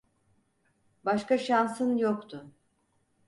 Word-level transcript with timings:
Başka 1.05 1.37
şansın 1.37 1.97
yoktu. 1.97 2.45